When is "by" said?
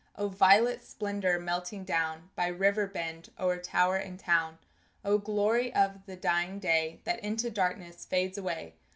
2.35-2.47